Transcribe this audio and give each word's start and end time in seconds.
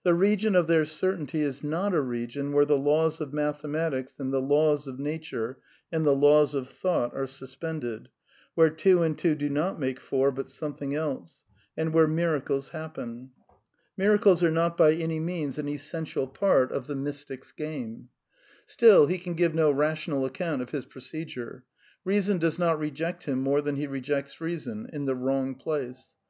^ 0.00 0.02
The 0.02 0.14
region 0.14 0.54
of 0.54 0.66
their 0.66 0.86
certainty 0.86 1.42
is 1.42 1.62
not 1.62 1.92
a 1.92 2.00
region 2.00 2.52
where 2.54 2.64
the 2.64 2.78
laws 2.78 3.20
of 3.20 3.34
mathematics, 3.34 4.18
and 4.18 4.32
the 4.32 4.40
laws 4.40 4.88
of 4.88 4.98
nature, 4.98 5.58
and 5.92 6.06
the 6.06 6.14
laws 6.14 6.54
of 6.54 6.70
thought 6.70 7.12
are 7.14 7.26
suspended; 7.26 8.08
where 8.54 8.70
two 8.70 9.02
and 9.02 9.18
two 9.18 9.34
do 9.34 9.50
not 9.50 9.78
make, 9.78 10.00
four, 10.00 10.32
but 10.32 10.50
something 10.50 10.94
else; 10.94 11.44
and 11.76 11.92
where 11.92 12.08
miracles 12.08 12.70
happen. 12.70 13.32
Miracles 13.94 14.42
are 14.42 14.50
not 14.50 14.78
by 14.78 14.94
any 14.94 15.20
means 15.20 15.58
an 15.58 15.68
essential 15.68 16.26
part 16.26 16.72
of 16.72 16.86
the 16.86 16.94
242 16.94 17.12
A 17.12 17.36
DEFENCE 17.36 17.50
OF 17.50 17.56
IDEALISM 17.60 18.06
mystic's 18.08 18.82
game. 18.82 18.92
Still, 18.94 19.06
he 19.08 19.18
can 19.18 19.34
give 19.34 19.54
no 19.54 19.70
rational 19.70 20.24
account 20.24 20.62
of 20.62 20.70
his 20.70 20.86
procedure. 20.86 21.64
Beason 22.06 22.38
does 22.38 22.58
not 22.58 22.78
reject 22.78 23.24
him 23.24 23.42
more 23.42 23.60
than 23.60 23.76
he 23.76 23.86
rejects 23.86 24.40
reason— 24.40 24.88
in 24.94 25.04
the 25.04 25.14
wrong 25.14 25.54
place. 25.54 26.14